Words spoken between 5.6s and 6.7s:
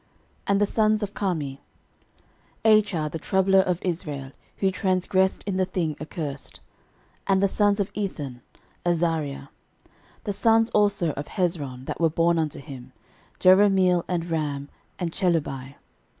thing accursed.